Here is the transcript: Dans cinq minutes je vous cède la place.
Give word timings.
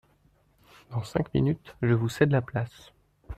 Dans 0.89 1.03
cinq 1.03 1.31
minutes 1.35 1.75
je 1.83 1.93
vous 1.93 2.09
cède 2.09 2.31
la 2.31 2.41
place. 2.41 2.91